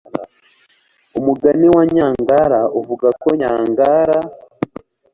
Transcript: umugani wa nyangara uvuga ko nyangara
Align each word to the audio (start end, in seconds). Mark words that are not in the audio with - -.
umugani 1.19 1.67
wa 1.75 1.83
nyangara 1.95 2.61
uvuga 2.79 3.07
ko 3.21 3.29
nyangara 3.39 4.19